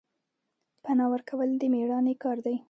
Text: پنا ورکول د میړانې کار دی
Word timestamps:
پنا 0.83 1.05
ورکول 1.13 1.49
د 1.57 1.63
میړانې 1.73 2.15
کار 2.23 2.37
دی 2.45 2.55